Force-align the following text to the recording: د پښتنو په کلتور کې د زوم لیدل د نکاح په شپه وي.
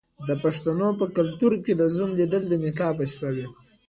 د 0.27 0.29
پښتنو 0.43 0.87
په 0.99 1.05
کلتور 1.17 1.51
کې 1.63 1.73
د 1.75 1.83
زوم 1.95 2.11
لیدل 2.19 2.43
د 2.47 2.53
نکاح 2.65 2.91
په 2.97 3.03
شپه 3.11 3.29
وي. 3.35 3.47